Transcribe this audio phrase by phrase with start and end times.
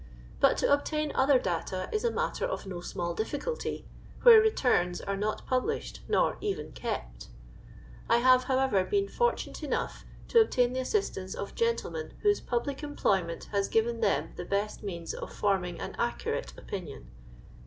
[0.39, 3.85] But to obtain other data is a matter of no small difficulty
[4.23, 7.27] where returns are not published nor even kept,
[8.09, 13.49] I have, however, been fortunate enough to obtain the assistance of gentlemen whose public employment
[13.51, 17.11] has given them the best means of forming an accurate opinion.